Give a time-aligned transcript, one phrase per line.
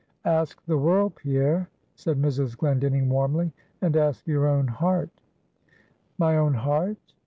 [0.25, 2.57] "Ask the world, Pierre" said Mrs.
[2.57, 3.51] Glendinning warmly
[3.83, 5.11] "and ask your own heart."
[6.17, 7.13] "My own heart?